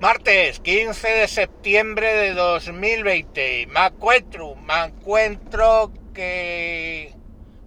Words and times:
Martes 0.00 0.60
15 0.60 1.08
de 1.08 1.28
septiembre 1.28 2.14
de 2.14 2.32
2020. 2.32 3.66
Me 3.66 3.86
encuentro, 3.86 4.54
me 4.54 4.86
encuentro 4.86 5.92
que 6.14 7.14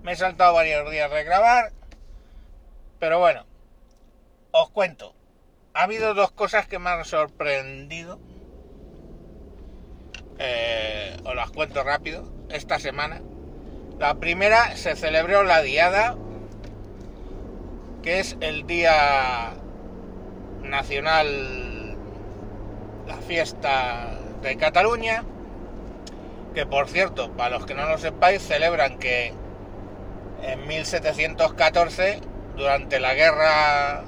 me 0.01 0.13
he 0.13 0.15
saltado 0.15 0.55
varios 0.55 0.89
días 0.89 1.11
de 1.11 1.23
grabar. 1.25 1.73
Pero 2.97 3.19
bueno, 3.19 3.45
os 4.49 4.67
cuento. 4.71 5.13
Ha 5.75 5.83
habido 5.83 6.15
dos 6.15 6.31
cosas 6.31 6.65
que 6.65 6.79
me 6.79 6.89
han 6.89 7.05
sorprendido. 7.05 8.19
Eh, 10.39 11.15
os 11.23 11.35
las 11.35 11.51
cuento 11.51 11.83
rápido. 11.83 12.33
Esta 12.49 12.79
semana. 12.79 13.21
La 13.99 14.15
primera 14.15 14.75
se 14.75 14.95
celebró 14.95 15.43
la 15.43 15.61
Diada, 15.61 16.17
que 18.01 18.19
es 18.19 18.37
el 18.41 18.65
Día 18.65 19.53
Nacional, 20.63 21.62
la 23.07 23.17
fiesta 23.17 24.17
de 24.41 24.57
Cataluña, 24.57 25.23
que 26.53 26.65
por 26.65 26.87
cierto, 26.87 27.31
para 27.31 27.57
los 27.57 27.65
que 27.65 27.73
no 27.73 27.87
lo 27.87 27.97
sepáis, 27.97 28.41
celebran 28.41 28.99
que 28.99 29.33
en 30.43 30.67
1714, 30.67 32.19
durante 32.55 32.99
la 32.99 33.13
guerra 33.13 34.03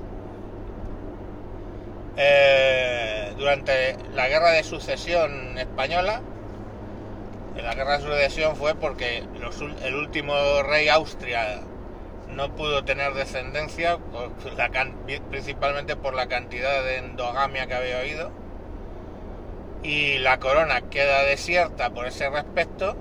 eh, 2.18 3.34
durante 3.38 3.98
la 4.14 4.28
guerra 4.30 4.52
de 4.52 4.64
sucesión 4.64 5.58
española, 5.58 6.22
la 7.62 7.74
guerra 7.74 7.98
de 7.98 8.04
sucesión 8.04 8.56
fue 8.56 8.76
porque 8.76 9.24
el 9.84 9.96
último 9.96 10.34
rey 10.64 10.88
Austria 10.90 11.62
no 12.30 12.54
pudo 12.56 12.84
tener 12.84 13.14
descendencia, 13.14 13.98
principalmente 15.30 15.96
por 15.96 16.14
la 16.14 16.28
cantidad 16.28 16.84
de 16.84 16.98
endogamia 16.98 17.68
que 17.68 17.74
había 17.74 18.00
oído, 18.00 18.32
y 19.86 20.18
la 20.18 20.40
corona 20.40 20.82
queda 20.90 21.22
desierta 21.24 21.92
por 21.92 22.08
ese 22.08 22.28
respecto, 22.28 22.96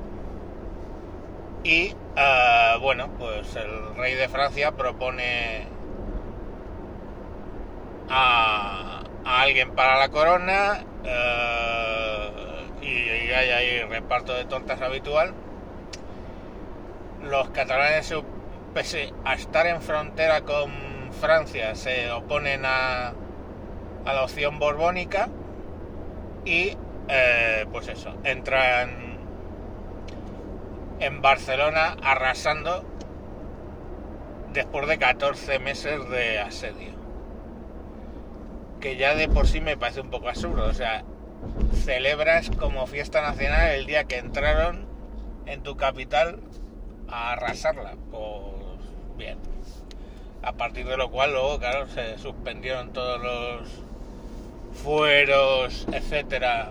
y 1.62 1.94
ah, 2.14 2.77
bueno, 2.78 3.08
pues 3.18 3.56
el 3.56 3.96
rey 3.96 4.14
de 4.14 4.28
Francia 4.28 4.72
propone 4.72 5.66
a, 8.10 9.02
alguien 9.24 9.74
para 9.74 9.98
la 9.98 10.10
corona, 10.10 10.84
eh, 11.05 12.30
y, 12.82 13.32
hay 13.32 13.50
ahí 13.50 13.82
reparto 13.84 14.34
de 14.34 14.44
tortas 14.44 14.82
habitual. 14.82 15.32
Los 17.22 17.48
catalanes, 17.48 18.14
pese 18.74 19.10
a 19.24 19.32
estar 19.34 19.66
en 19.66 19.80
frontera 19.80 20.42
con 20.42 20.70
Francia, 21.18 21.74
se 21.77 22.10
oponen 22.10 22.66
a, 22.66 23.14
a 24.05 24.12
la 24.12 24.22
opción 24.22 24.58
borbónica 24.58 25.30
y 26.44 26.76
eh, 27.08 27.66
pues 27.70 27.88
eso, 27.88 28.14
entran 28.24 29.18
en 31.00 31.20
Barcelona 31.20 31.96
arrasando 32.02 32.84
después 34.52 34.86
de 34.88 34.98
14 34.98 35.58
meses 35.58 36.08
de 36.08 36.38
asedio. 36.38 36.94
Que 38.80 38.96
ya 38.96 39.14
de 39.14 39.28
por 39.28 39.46
sí 39.46 39.60
me 39.60 39.76
parece 39.76 40.00
un 40.00 40.10
poco 40.10 40.28
absurdo. 40.28 40.66
O 40.66 40.74
sea, 40.74 41.04
celebras 41.84 42.50
como 42.50 42.86
fiesta 42.86 43.20
nacional 43.20 43.70
el 43.70 43.86
día 43.86 44.04
que 44.04 44.18
entraron 44.18 44.86
en 45.46 45.62
tu 45.62 45.76
capital 45.76 46.40
a 47.08 47.32
arrasarla. 47.32 47.96
Pues 48.10 49.16
bien. 49.16 49.38
A 50.42 50.52
partir 50.52 50.86
de 50.86 50.96
lo 50.96 51.10
cual 51.10 51.32
luego, 51.32 51.58
claro, 51.58 51.86
se 51.88 52.18
suspendieron 52.18 52.92
todos 52.92 53.22
los 53.22 53.83
fueros, 54.83 55.86
etcétera, 55.92 56.70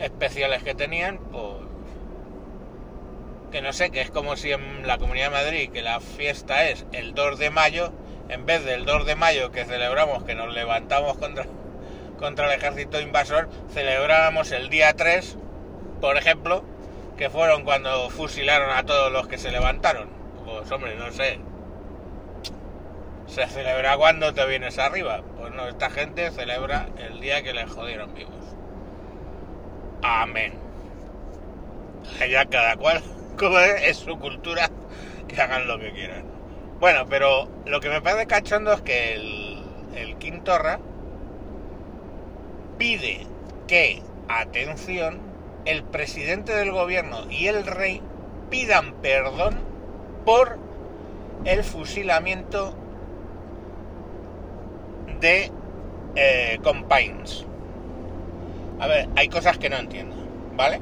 especiales 0.00 0.62
que 0.62 0.74
tenían, 0.74 1.18
pues 1.18 1.54
que 3.50 3.62
no 3.62 3.72
sé, 3.72 3.90
que 3.90 4.00
es 4.00 4.10
como 4.10 4.36
si 4.36 4.52
en 4.52 4.86
la 4.86 4.98
Comunidad 4.98 5.26
de 5.26 5.30
Madrid, 5.30 5.70
que 5.72 5.82
la 5.82 6.00
fiesta 6.00 6.68
es 6.68 6.86
el 6.92 7.14
2 7.14 7.38
de 7.38 7.50
mayo, 7.50 7.92
en 8.28 8.46
vez 8.46 8.64
del 8.64 8.84
2 8.84 9.06
de 9.06 9.16
mayo 9.16 9.50
que 9.50 9.64
celebramos 9.64 10.22
que 10.22 10.36
nos 10.36 10.54
levantamos 10.54 11.16
contra 11.16 11.46
contra 12.20 12.52
el 12.52 12.58
ejército 12.58 13.00
invasor, 13.00 13.48
celebrábamos 13.72 14.52
el 14.52 14.68
día 14.68 14.92
3, 14.92 15.38
por 16.02 16.18
ejemplo, 16.18 16.62
que 17.16 17.30
fueron 17.30 17.64
cuando 17.64 18.10
fusilaron 18.10 18.70
a 18.70 18.84
todos 18.84 19.10
los 19.10 19.26
que 19.26 19.38
se 19.38 19.50
levantaron. 19.50 20.10
Pues 20.44 20.70
hombre, 20.70 20.94
no 20.96 21.10
sé. 21.12 21.40
¿Se 23.30 23.46
celebra 23.46 23.96
cuando 23.96 24.34
te 24.34 24.44
vienes 24.44 24.76
arriba? 24.80 25.22
Pues 25.38 25.52
no, 25.52 25.68
esta 25.68 25.88
gente 25.88 26.32
celebra 26.32 26.88
el 26.98 27.20
día 27.20 27.44
que 27.44 27.52
les 27.52 27.70
jodieron 27.70 28.12
vivos. 28.12 28.56
Amén. 30.02 30.54
Ya 32.28 32.44
cada 32.46 32.74
cual, 32.74 33.00
como 33.38 33.60
es, 33.60 33.82
es 33.84 33.96
su 33.98 34.18
cultura, 34.18 34.68
que 35.28 35.40
hagan 35.40 35.68
lo 35.68 35.78
que 35.78 35.92
quieran. 35.92 36.24
Bueno, 36.80 37.06
pero 37.08 37.48
lo 37.66 37.78
que 37.78 37.88
me 37.88 38.02
parece 38.02 38.26
cachondo 38.26 38.72
es 38.72 38.80
que 38.80 39.14
el, 39.14 39.62
el 39.94 40.16
Quintorra 40.16 40.80
pide 42.78 43.28
que, 43.68 44.02
atención, 44.26 45.20
el 45.66 45.84
presidente 45.84 46.52
del 46.52 46.72
gobierno 46.72 47.30
y 47.30 47.46
el 47.46 47.64
rey 47.64 48.02
pidan 48.50 48.94
perdón 48.94 49.56
por 50.24 50.58
el 51.44 51.62
fusilamiento 51.62 52.74
de 55.20 55.50
eh, 56.16 56.58
Compines. 56.62 57.46
A 58.78 58.86
ver, 58.86 59.08
hay 59.16 59.28
cosas 59.28 59.58
que 59.58 59.68
no 59.68 59.76
entiendo, 59.76 60.16
¿vale? 60.56 60.80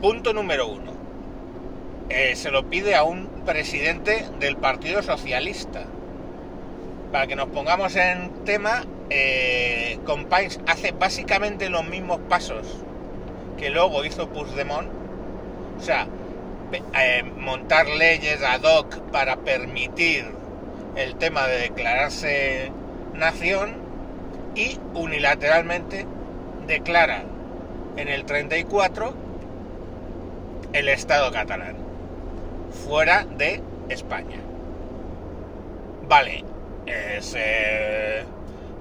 Punto 0.00 0.32
número 0.32 0.68
uno. 0.68 0.92
Eh, 2.08 2.36
se 2.36 2.50
lo 2.50 2.68
pide 2.68 2.94
a 2.94 3.04
un 3.04 3.26
presidente 3.46 4.26
del 4.38 4.56
Partido 4.56 5.02
Socialista 5.02 5.86
para 7.10 7.26
que 7.26 7.36
nos 7.36 7.48
pongamos 7.48 7.94
en 7.96 8.30
tema, 8.44 8.84
eh, 9.10 9.98
Compines 10.04 10.60
hace 10.66 10.92
básicamente 10.92 11.68
los 11.68 11.86
mismos 11.86 12.18
pasos 12.28 12.66
que 13.58 13.70
luego 13.70 14.04
hizo 14.04 14.28
Puigdemont. 14.28 14.88
O 15.78 15.82
sea, 15.82 16.08
eh, 16.98 17.22
montar 17.36 17.86
leyes 17.86 18.42
ad 18.42 18.62
hoc 18.64 18.98
para 19.10 19.36
permitir 19.36 20.41
el 20.96 21.16
tema 21.16 21.46
de 21.46 21.58
declararse 21.58 22.72
nación 23.14 23.76
y 24.54 24.78
unilateralmente 24.94 26.06
declara 26.66 27.24
en 27.96 28.08
el 28.08 28.24
34 28.24 29.14
el 30.72 30.88
Estado 30.88 31.30
catalán 31.32 31.76
fuera 32.72 33.24
de 33.24 33.62
España. 33.88 34.38
Vale, 36.08 36.44
es 36.86 37.34
eh, 37.36 38.24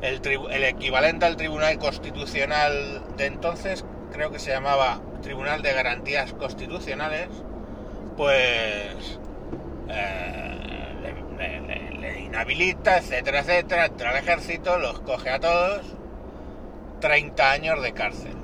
el, 0.02 0.64
equivalente 0.64 1.26
al 1.26 1.38
Tribunal 1.38 1.78
Constitucional 1.78 3.04
de 3.18 3.26
entonces, 3.26 3.86
creo 4.12 4.32
que 4.32 4.40
se 4.40 4.52
llamaba 4.52 5.02
Tribunal 5.22 5.62
de 5.62 5.74
Garantías 5.74 6.34
Constitucionales, 6.34 7.30
pues 8.18 9.20
eh, 9.90 10.58
le, 11.04 11.91
inhabilita, 12.20 12.98
etcétera, 12.98 13.40
etcétera, 13.40 13.86
entra 13.86 14.10
al 14.12 14.18
ejército, 14.18 14.78
los 14.80 15.00
coge 15.02 15.30
a 15.30 15.40
todos, 15.40 15.82
30 17.00 17.52
años 17.52 17.82
de 17.82 17.94
cárcel. 17.94 18.36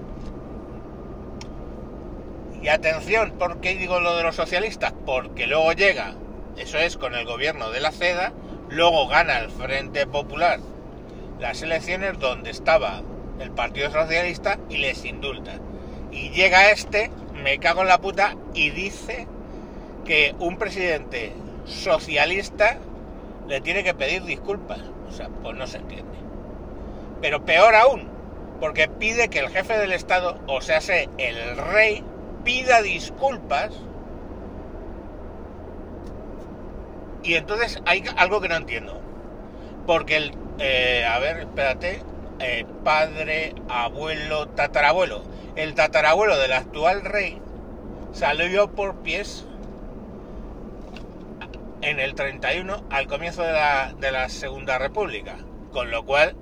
Y 2.61 2.69
atención, 2.69 3.31
¿por 3.37 3.61
qué 3.61 3.75
digo 3.75 3.99
lo 3.99 4.15
de 4.15 4.23
los 4.23 4.35
socialistas? 4.35 4.93
Porque 5.05 5.47
luego 5.47 5.73
llega, 5.73 6.15
eso 6.57 6.77
es 6.77 6.97
con 6.97 7.13
el 7.15 7.25
gobierno 7.25 7.69
de 7.69 7.81
la 7.81 7.91
CEDA, 7.91 8.33
Luego 8.69 9.07
gana 9.07 9.39
el 9.39 9.49
Frente 9.49 10.05
Popular 10.07 10.59
las 11.39 11.61
elecciones 11.61 12.19
donde 12.19 12.49
estaba 12.49 13.01
el 13.39 13.51
Partido 13.51 13.91
Socialista 13.91 14.59
y 14.69 14.77
les 14.77 15.05
indulta. 15.05 15.59
Y 16.11 16.31
llega 16.31 16.71
este, 16.71 17.09
me 17.33 17.59
cago 17.59 17.83
en 17.83 17.87
la 17.87 18.01
puta, 18.01 18.35
y 18.53 18.71
dice 18.71 19.27
que 20.03 20.35
un 20.39 20.57
presidente 20.57 21.33
socialista 21.65 22.77
le 23.47 23.61
tiene 23.61 23.83
que 23.83 23.93
pedir 23.93 24.23
disculpas. 24.23 24.79
O 25.07 25.11
sea, 25.11 25.29
pues 25.29 25.55
no 25.55 25.67
se 25.67 25.77
entiende. 25.77 26.17
Pero 27.21 27.45
peor 27.45 27.75
aún, 27.75 28.09
porque 28.59 28.87
pide 28.87 29.29
que 29.29 29.39
el 29.39 29.49
jefe 29.49 29.77
del 29.77 29.93
Estado, 29.93 30.39
o 30.47 30.61
sea, 30.61 30.79
el 31.17 31.57
rey, 31.57 32.03
pida 32.43 32.81
disculpas 32.81 33.71
Y 37.27 37.35
entonces 37.35 37.81
hay 37.85 38.05
algo 38.15 38.39
que 38.39 38.47
no 38.47 38.55
entiendo. 38.55 39.01
Porque 39.85 40.15
el, 40.15 40.31
eh, 40.59 41.05
a 41.05 41.19
ver, 41.19 41.39
espérate, 41.39 42.01
eh, 42.39 42.65
padre, 42.85 43.53
abuelo, 43.67 44.47
tatarabuelo. 44.47 45.23
El 45.57 45.73
tatarabuelo 45.73 46.37
del 46.37 46.53
actual 46.53 47.03
rey 47.03 47.41
salió 48.13 48.69
por 48.69 48.97
pies 48.97 49.45
en 51.81 51.99
el 51.99 52.15
31 52.15 52.85
al 52.89 53.07
comienzo 53.07 53.43
de 53.43 53.53
la, 53.53 53.93
de 53.99 54.11
la 54.11 54.29
Segunda 54.29 54.77
República. 54.77 55.37
Con 55.71 55.91
lo 55.91 56.05
cual 56.05 56.35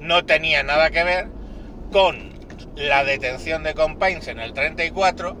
no 0.00 0.24
tenía 0.24 0.62
nada 0.62 0.90
que 0.90 1.04
ver 1.04 1.28
con 1.92 2.38
la 2.76 3.04
detención 3.04 3.62
de 3.62 3.74
Companys 3.74 4.28
en 4.28 4.38
el 4.40 4.52
34 4.52 5.36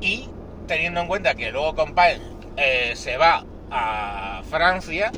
y 0.00 0.28
teniendo 0.66 1.00
en 1.00 1.08
cuenta 1.08 1.34
que 1.34 1.50
luego 1.50 1.74
Companys 1.74 2.20
eh, 2.56 2.92
se 2.94 3.16
va 3.16 3.44
a 3.70 4.42
Francia, 4.48 5.10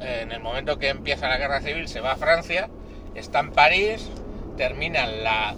en 0.00 0.32
el 0.32 0.40
momento 0.40 0.78
que 0.78 0.88
empieza 0.88 1.28
la 1.28 1.38
guerra 1.38 1.60
civil 1.60 1.88
se 1.88 2.00
va 2.00 2.12
a 2.12 2.16
Francia, 2.16 2.68
está 3.14 3.40
en 3.40 3.52
París, 3.52 4.10
termina 4.56 5.06
la, 5.06 5.54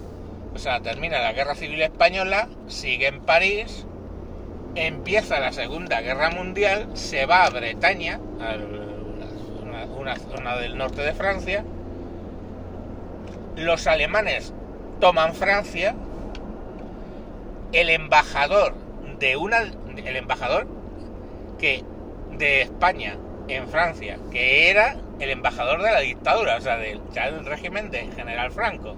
o 0.53 0.59
sea, 0.59 0.81
termina 0.81 1.19
la 1.19 1.33
guerra 1.33 1.55
civil 1.55 1.81
española, 1.81 2.47
sigue 2.67 3.07
en 3.07 3.21
París, 3.21 3.85
empieza 4.75 5.39
la 5.39 5.51
Segunda 5.51 6.01
Guerra 6.01 6.29
Mundial, 6.29 6.87
se 6.93 7.25
va 7.25 7.45
a 7.45 7.49
Bretaña, 7.49 8.19
a 8.39 8.55
una, 9.97 10.15
zona 10.15 10.57
del 10.57 10.77
norte 10.77 11.01
de 11.01 11.13
Francia, 11.13 11.63
los 13.55 13.87
alemanes 13.87 14.53
toman 14.99 15.33
Francia, 15.33 15.95
el 17.73 17.89
embajador 17.89 18.75
de 19.19 19.35
una, 19.35 19.59
el 19.59 20.15
embajador 20.15 20.67
que 21.57 21.83
de 22.37 22.61
España 22.61 23.17
en 23.47 23.67
Francia, 23.67 24.17
que 24.31 24.69
era 24.69 24.95
el 25.19 25.29
embajador 25.29 25.81
de 25.81 25.91
la 25.91 25.99
dictadura, 25.99 26.57
o 26.57 26.61
sea, 26.61 26.77
del, 26.77 27.01
del 27.13 27.45
régimen 27.45 27.91
de 27.91 28.07
General 28.15 28.51
Franco, 28.51 28.95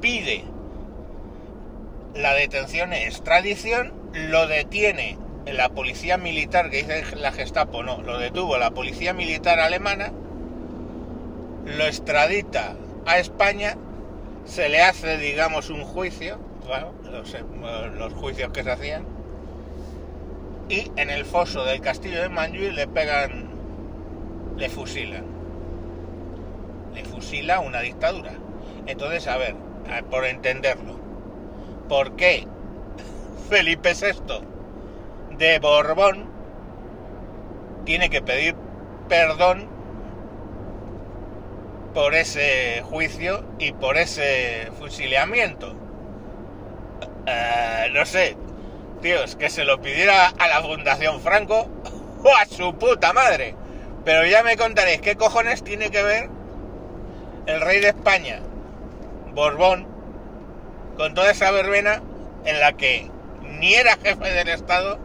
pide 0.00 0.44
la 2.14 2.34
detención 2.34 2.92
e 2.92 3.06
extradición, 3.06 3.92
lo 4.12 4.46
detiene 4.46 5.18
la 5.46 5.70
policía 5.70 6.18
militar, 6.18 6.70
que 6.70 6.78
dice 6.78 7.16
la 7.16 7.32
Gestapo, 7.32 7.82
no, 7.82 8.02
lo 8.02 8.18
detuvo 8.18 8.58
la 8.58 8.70
policía 8.70 9.12
militar 9.12 9.60
alemana, 9.60 10.12
lo 11.64 11.84
extradita 11.84 12.76
a 13.06 13.18
España, 13.18 13.76
se 14.44 14.68
le 14.68 14.82
hace, 14.82 15.16
digamos, 15.18 15.70
un 15.70 15.84
juicio, 15.84 16.38
los, 17.98 18.12
juicios 18.14 18.52
que 18.52 18.62
se 18.62 18.70
hacían, 18.70 19.04
y 20.68 20.90
en 20.96 21.10
el 21.10 21.24
foso 21.24 21.64
del 21.64 21.80
castillo 21.80 22.22
de 22.22 22.28
Manjuy 22.28 22.70
le 22.70 22.86
pegan, 22.86 23.50
le 24.56 24.68
fusilan. 24.68 25.24
Le 26.94 27.04
fusila 27.04 27.60
una 27.60 27.80
dictadura. 27.80 28.32
Entonces, 28.86 29.26
a 29.26 29.38
ver, 29.38 29.54
por 30.10 30.24
entenderlo, 30.24 31.01
¿por 31.92 32.16
qué 32.16 32.46
Felipe 33.50 33.92
VI 33.92 35.36
de 35.36 35.58
Borbón 35.58 36.26
tiene 37.84 38.08
que 38.08 38.22
pedir 38.22 38.54
perdón 39.10 39.68
por 41.92 42.14
ese 42.14 42.80
juicio 42.88 43.44
y 43.58 43.72
por 43.72 43.98
ese 43.98 44.70
fusilamiento? 44.78 45.76
Eh, 47.26 47.90
no 47.92 48.06
sé, 48.06 48.38
tíos, 49.02 49.36
que 49.36 49.50
se 49.50 49.66
lo 49.66 49.82
pidiera 49.82 50.28
a 50.28 50.48
la 50.48 50.62
Fundación 50.62 51.20
Franco 51.20 51.68
o 52.24 52.28
a 52.34 52.46
su 52.46 52.74
puta 52.76 53.12
madre. 53.12 53.54
Pero 54.06 54.24
ya 54.24 54.42
me 54.42 54.56
contaréis 54.56 55.02
qué 55.02 55.16
cojones 55.16 55.62
tiene 55.62 55.90
que 55.90 56.02
ver 56.02 56.30
el 57.44 57.60
rey 57.60 57.80
de 57.80 57.88
España, 57.88 58.40
Borbón, 59.34 59.91
con 60.96 61.14
toda 61.14 61.30
esa 61.30 61.50
verbena 61.50 62.02
en 62.44 62.60
la 62.60 62.72
que 62.72 63.10
ni 63.42 63.74
era 63.74 63.96
jefe 63.96 64.30
del 64.30 64.48
Estado 64.48 64.98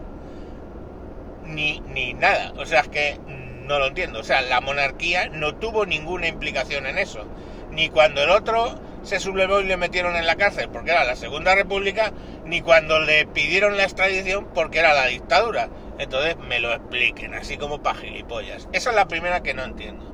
ni, 1.46 1.80
ni 1.80 2.14
nada. 2.14 2.54
O 2.58 2.66
sea, 2.66 2.82
es 2.82 2.88
que 2.88 3.20
no 3.66 3.80
lo 3.80 3.88
entiendo. 3.88 4.20
O 4.20 4.24
sea, 4.24 4.42
la 4.42 4.62
monarquía 4.62 5.30
no 5.30 5.56
tuvo 5.56 5.86
ninguna 5.86 6.28
implicación 6.28 6.86
en 6.86 6.98
eso. 6.98 7.26
Ni 7.72 7.90
cuando 7.90 8.24
el 8.24 8.30
otro 8.30 8.80
se 9.04 9.20
sublevó 9.20 9.62
y 9.62 9.66
le 9.66 9.78
metieron 9.78 10.16
en 10.16 10.26
la 10.26 10.36
cárcel 10.36 10.70
porque 10.70 10.92
era 10.92 11.04
la 11.04 11.16
Segunda 11.16 11.56
República, 11.56 12.12
ni 12.46 12.62
cuando 12.62 13.00
le 13.00 13.26
pidieron 13.26 13.78
la 13.78 13.84
extradición 13.84 14.48
porque 14.54 14.80
era 14.80 14.94
la 14.94 15.06
dictadura. 15.08 15.70
Entonces 16.00 16.38
me 16.38 16.60
lo 16.60 16.74
expliquen, 16.74 17.34
así 17.34 17.58
como 17.58 17.82
para 17.82 18.00
gilipollas. 18.00 18.68
Esa 18.74 18.90
es 18.90 18.96
la 18.96 19.08
primera 19.08 19.44
que 19.44 19.54
no 19.54 19.64
entiendo. 19.64 20.06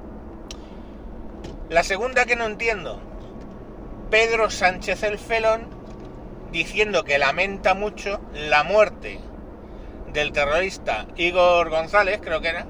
La 1.69 1.83
segunda 1.83 2.25
que 2.25 2.35
no 2.35 2.45
entiendo, 2.45 2.99
Pedro 4.13 4.51
Sánchez 4.51 5.01
el 5.01 5.17
Felón 5.17 5.65
diciendo 6.51 7.03
que 7.03 7.17
lamenta 7.17 7.73
mucho 7.73 8.21
la 8.35 8.63
muerte 8.63 9.19
del 10.13 10.31
terrorista 10.31 11.07
Igor 11.15 11.71
González, 11.71 12.19
creo 12.21 12.39
que 12.39 12.49
era, 12.49 12.67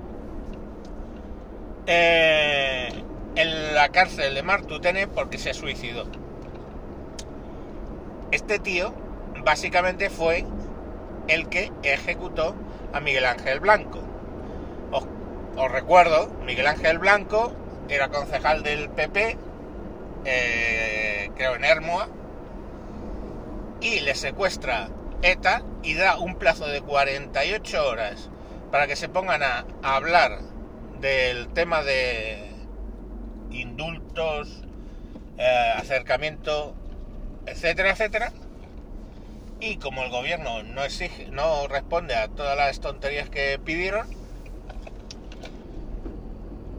eh, 1.85 2.87
en 3.35 3.75
la 3.75 3.89
cárcel 3.89 4.35
de 4.35 4.41
Martutene 4.41 5.07
porque 5.07 5.37
se 5.37 5.53
suicidó. 5.53 6.05
Este 8.31 8.57
tío 8.59 8.93
básicamente 9.43 10.09
fue 10.09 10.45
el 11.27 11.49
que 11.49 11.73
ejecutó 11.83 12.55
a 12.93 13.01
Miguel 13.01 13.25
Ángel 13.25 13.59
Blanco. 13.59 13.99
Os, 14.93 15.69
recuerdo, 15.69 16.29
Miguel 16.45 16.67
Ángel 16.67 16.99
Blanco 16.99 17.51
era 17.89 18.07
concejal 18.07 18.63
del 18.63 18.89
PP, 18.89 19.37
eh, 20.25 21.31
creo 21.35 21.55
en 21.55 21.63
Hermoa, 21.63 22.07
y 23.81 23.99
le 23.99 24.15
secuestra 24.15 24.89
ETA 25.21 25.63
y 25.83 25.93
da 25.95 26.17
un 26.17 26.35
plazo 26.35 26.67
de 26.67 26.81
48 26.81 27.87
horas 27.87 28.29
para 28.71 28.87
que 28.87 28.95
se 28.95 29.09
pongan 29.09 29.43
a 29.43 29.65
hablar 29.83 30.39
del 30.99 31.49
tema 31.49 31.83
de 31.83 32.53
indultos, 33.51 34.63
eh, 35.37 35.73
acercamiento, 35.75 36.75
etcétera, 37.45 37.91
etcétera. 37.91 38.31
Y 39.59 39.77
como 39.77 40.03
el 40.03 40.09
gobierno 40.09 40.63
no 40.63 40.83
exige, 40.83 41.27
no 41.27 41.67
responde 41.67 42.15
a 42.15 42.27
todas 42.27 42.57
las 42.57 42.79
tonterías 42.79 43.29
que 43.29 43.59
pidieron, 43.63 44.07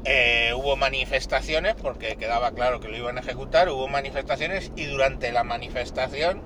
eh, 0.05 0.53
hubo 0.55 0.77
manifestaciones, 0.77 1.75
porque 1.75 2.17
quedaba 2.17 2.53
claro 2.53 2.81
que 2.81 2.89
lo 2.89 2.97
iban 2.97 3.19
a 3.19 3.21
ejecutar, 3.21 3.69
hubo 3.69 3.89
manifestaciones 3.89 4.73
y 4.77 4.87
durante 4.87 5.33
la 5.33 5.45
manifestación 5.45 6.43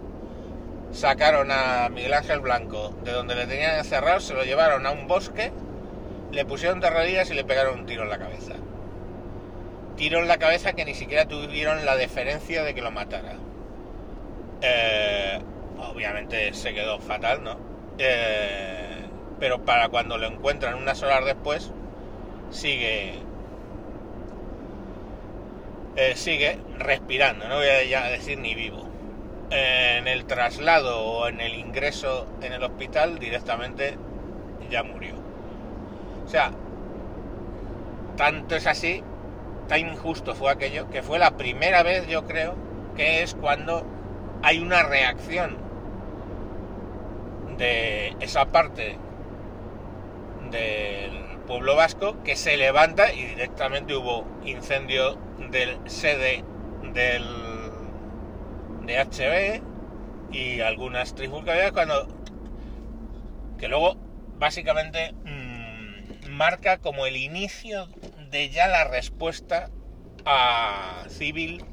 sacaron 0.92 1.50
a 1.50 1.88
Miguel 1.90 2.14
Ángel 2.14 2.40
Blanco 2.40 2.94
de 3.04 3.12
donde 3.12 3.34
le 3.34 3.46
tenían 3.46 3.76
encerrado, 3.76 4.20
se 4.20 4.34
lo 4.34 4.44
llevaron 4.44 4.86
a 4.86 4.90
un 4.90 5.06
bosque, 5.06 5.52
le 6.32 6.44
pusieron 6.44 6.80
de 6.80 6.90
rodillas 6.90 7.30
y 7.30 7.34
le 7.34 7.44
pegaron 7.44 7.80
un 7.80 7.86
tiro 7.86 8.04
en 8.04 8.10
la 8.10 8.18
cabeza 8.18 8.54
tiro 9.98 10.20
en 10.20 10.28
la 10.28 10.38
cabeza 10.38 10.72
que 10.72 10.84
ni 10.84 10.94
siquiera 10.94 11.26
tuvieron 11.26 11.84
la 11.84 11.96
deferencia 11.96 12.62
de 12.62 12.72
que 12.74 12.80
lo 12.80 12.90
matara. 12.90 13.34
Eh, 14.62 15.38
obviamente 15.78 16.54
se 16.54 16.72
quedó 16.72 17.00
fatal, 17.00 17.42
¿no? 17.42 17.58
Eh, 17.98 19.02
pero 19.40 19.64
para 19.64 19.88
cuando 19.88 20.16
lo 20.16 20.26
encuentran 20.28 20.74
unas 20.74 21.02
horas 21.02 21.24
después, 21.26 21.72
sigue. 22.50 23.18
Eh, 26.00 26.14
sigue 26.14 26.56
respirando, 26.78 27.48
no 27.48 27.56
voy 27.56 27.66
a 27.66 28.04
decir 28.04 28.38
ni 28.38 28.54
vivo. 28.54 28.86
en 29.50 30.06
el 30.06 30.26
traslado 30.26 31.00
o 31.02 31.26
en 31.28 31.40
el 31.40 31.54
ingreso 31.54 32.28
en 32.40 32.52
el 32.52 32.62
hospital 32.62 33.18
directamente 33.18 33.96
ya 34.70 34.84
murió. 34.84 35.14
O 36.24 36.28
sea, 36.28 36.52
tanto 38.16 38.54
es 38.54 38.68
así 38.68 39.02
tan 39.66 39.80
injusto 39.80 40.36
fue 40.36 40.52
aquello, 40.52 40.88
que 40.88 41.02
fue 41.02 41.18
la 41.18 41.36
primera 41.36 41.82
vez, 41.82 42.06
yo 42.06 42.26
creo, 42.26 42.54
que 42.96 43.22
es 43.24 43.34
cuando 43.34 43.84
hay 44.42 44.60
una 44.60 44.84
reacción 44.84 45.56
de 47.56 48.14
esa 48.20 48.46
parte 48.46 48.96
del 50.52 50.97
pueblo 51.48 51.76
vasco 51.76 52.22
que 52.24 52.36
se 52.36 52.58
levanta 52.58 53.10
y 53.10 53.24
directamente 53.24 53.96
hubo 53.96 54.26
incendio 54.44 55.18
del 55.50 55.78
sede 55.90 56.44
del 56.92 57.24
de 58.82 58.98
HB 58.98 60.34
y 60.34 60.60
algunas 60.60 61.14
trifulcas 61.14 61.72
cuando 61.72 62.06
que 63.58 63.66
luego 63.66 63.96
básicamente 64.38 65.14
mmm, 65.24 66.30
marca 66.30 66.78
como 66.78 67.06
el 67.06 67.16
inicio 67.16 67.88
de 68.30 68.50
ya 68.50 68.68
la 68.68 68.84
respuesta 68.84 69.70
a 70.26 71.04
civil 71.08 71.64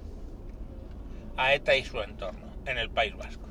a 1.35 1.53
ETA 1.53 1.75
y 1.75 1.83
su 1.83 2.01
entorno 2.01 2.53
en 2.65 2.77
el 2.77 2.89
País 2.89 3.13
Vasco. 3.17 3.45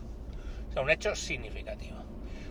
O 0.74 0.80
un 0.80 0.90
hecho 0.90 1.14
significativo. 1.14 1.98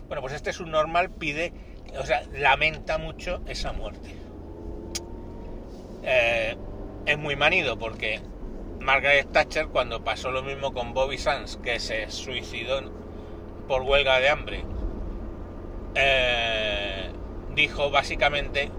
Bueno, 0.06 0.22
pues 0.22 0.32
este 0.32 0.50
es 0.50 0.60
un 0.60 0.70
normal, 0.70 1.10
pide, 1.10 1.52
o 1.98 2.06
sea, 2.06 2.22
lamenta 2.32 2.98
mucho 2.98 3.42
esa 3.46 3.72
muerte. 3.72 4.16
Eh, 6.02 6.56
es 7.06 7.18
muy 7.18 7.36
manido 7.36 7.78
porque 7.78 8.20
Margaret 8.80 9.30
Thatcher, 9.32 9.68
cuando 9.68 10.04
pasó 10.04 10.30
lo 10.30 10.42
mismo 10.42 10.72
con 10.72 10.92
Bobby 10.92 11.18
Sands, 11.18 11.58
que 11.62 11.80
se 11.80 12.10
suicidó 12.10 12.80
por 13.68 13.82
huelga 13.82 14.20
de 14.20 14.28
hambre, 14.28 14.64
eh, 15.94 17.10
dijo 17.54 17.90
básicamente 17.90 18.70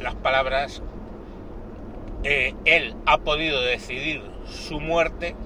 las 0.00 0.14
palabras, 0.16 0.82
eh, 2.24 2.54
él 2.64 2.94
ha 3.06 3.18
podido 3.18 3.62
decidir 3.62 4.22
su 4.46 4.80
muerte, 4.80 5.36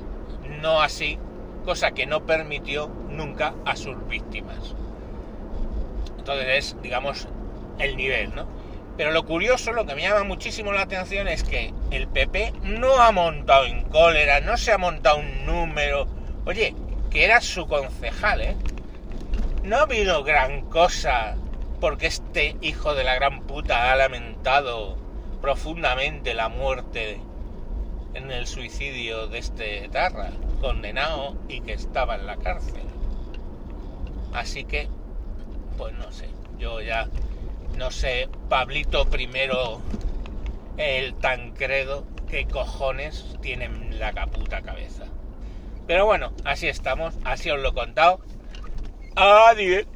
no 0.61 0.81
así, 0.81 1.19
cosa 1.65 1.93
que 1.93 2.07
no 2.07 2.25
permitió 2.25 2.89
nunca 3.11 3.55
a 3.65 3.77
sus 3.77 3.97
víctimas. 4.09 4.75
Entonces 6.29 6.75
es, 6.75 6.83
digamos, 6.83 7.27
el 7.79 7.97
nivel, 7.97 8.35
¿no? 8.35 8.47
Pero 8.99 9.13
lo 9.13 9.25
curioso, 9.25 9.73
lo 9.73 9.87
que 9.87 9.95
me 9.95 10.03
llama 10.03 10.25
muchísimo 10.25 10.73
la 10.73 10.83
atención 10.83 11.27
es 11.27 11.43
que 11.43 11.73
el 11.91 12.07
PP 12.07 12.53
no 12.65 13.01
ha 13.01 13.13
montado 13.13 13.65
en 13.65 13.85
cólera, 13.85 14.41
no 14.41 14.59
se 14.59 14.73
ha 14.73 14.77
montado 14.77 15.19
un 15.19 15.47
número. 15.47 16.07
Oye, 16.45 16.75
que 17.11 17.25
era 17.25 17.41
su 17.41 17.67
concejal, 17.67 18.43
¿eh? 18.43 18.57
No 19.65 19.77
ha 19.77 19.83
habido 19.83 20.23
gran 20.23 20.69
cosa 20.69 21.37
porque 21.81 22.09
este 22.09 22.57
hijo 22.61 22.95
de 22.95 23.05
la 23.05 23.15
gran 23.15 23.43
puta 23.47 23.91
ha 23.91 23.97
lamentado 23.97 24.99
profundamente 25.41 26.35
la 26.35 26.51
muerte 26.51 27.21
en 28.13 28.31
el 28.31 28.47
suicidio 28.47 29.29
de 29.29 29.39
este 29.39 29.89
Tarra, 29.91 30.31
condenado 30.61 31.37
y 31.49 31.63
que 31.63 31.73
estaba 31.73 32.17
en 32.17 32.27
la 32.27 32.37
cárcel. 32.37 32.83
Así 34.35 34.65
que, 34.65 34.89
pues 35.79 35.95
no 35.95 36.13
sé, 36.13 36.29
yo 36.59 36.83
ya 36.83 37.09
no 37.79 37.91
sé, 37.91 38.29
Pablito 38.49 39.09
primero 39.09 39.81
el 40.77 41.15
Tancredo, 41.15 42.05
qué 42.29 42.47
cojones 42.47 43.37
tienen 43.41 43.99
la 43.99 44.13
caputa 44.13 44.61
cabeza. 44.63 45.05
Pero 45.87 46.05
bueno, 46.05 46.33
así 46.45 46.69
estamos, 46.69 47.15
así 47.25 47.51
os 47.51 47.61
lo 47.61 47.71
he 47.71 47.75
contado. 47.75 48.21
Adiós. 49.17 49.87